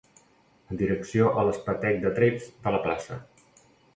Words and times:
En 0.75 0.79
direcció 0.79 1.27
a 1.41 1.43
l'espetec 1.49 2.01
de 2.05 2.13
trets 2.21 2.49
de 2.65 2.73
la 2.77 2.83
plaça 2.87 3.21